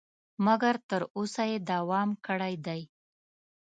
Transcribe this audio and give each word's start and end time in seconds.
مګر 0.45 0.75
تر 0.89 1.01
اوسه 1.17 1.43
یې 1.51 1.57
دوام 1.71 2.09
کړی 2.25 2.53
دی. 2.65 2.81